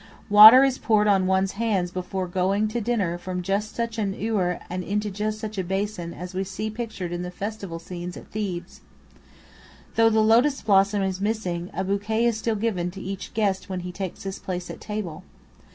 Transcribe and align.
Water 0.31 0.63
is 0.63 0.79
poured 0.79 1.05
on 1.05 1.27
one's 1.27 1.51
hands 1.51 1.91
before 1.91 2.25
going 2.27 2.67
to 2.69 2.81
dinner 2.81 3.19
from 3.19 3.43
just 3.43 3.75
such 3.75 3.99
a 3.99 4.03
ewer 4.07 4.57
and 4.67 4.83
into 4.83 5.11
just 5.11 5.37
such 5.39 5.59
a 5.59 5.63
basin 5.63 6.11
as 6.11 6.33
we 6.33 6.43
see 6.43 6.71
pictured 6.71 7.11
in 7.11 7.21
the 7.21 7.29
festival 7.29 7.77
scenes 7.77 8.17
at 8.17 8.25
Thebes. 8.31 8.81
Though 9.93 10.09
the 10.09 10.23
lotus 10.23 10.63
blossom 10.63 11.03
is 11.03 11.21
missing, 11.21 11.69
a 11.75 11.83
bouquet 11.83 12.25
is 12.25 12.35
still 12.35 12.55
given 12.55 12.89
to 12.89 12.99
each 12.99 13.35
guest 13.35 13.69
when 13.69 13.81
he 13.81 13.91
takes 13.91 14.23
his 14.23 14.39
place 14.39 14.71
at 14.71 14.81
table. 14.81 15.23